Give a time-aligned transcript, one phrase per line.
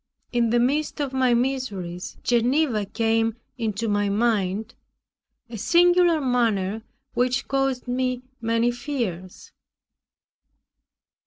[0.31, 4.73] In the midst of my miseries, Geneva came into my mind,
[5.47, 6.81] a singular manner,
[7.13, 9.51] which caused me many fears.